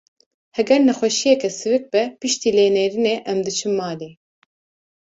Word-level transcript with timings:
Heger 0.59 0.79
nexwşiyeke 0.87 1.49
sivik 1.59 1.85
be, 1.91 2.01
piştî 2.19 2.49
lênêrînê 2.57 3.15
em 3.31 3.39
diçin 3.45 3.73
malê. 3.79 4.11